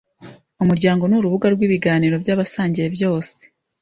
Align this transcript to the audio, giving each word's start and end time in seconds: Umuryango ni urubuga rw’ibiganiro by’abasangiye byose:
Umuryango 0.63 1.03
ni 1.07 1.15
urubuga 1.19 1.47
rw’ibiganiro 1.53 2.15
by’abasangiye 2.23 2.87
byose: 2.95 3.35